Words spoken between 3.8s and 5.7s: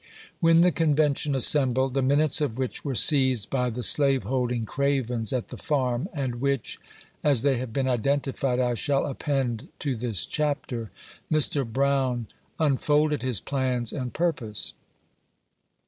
slaveholding "cravens" at the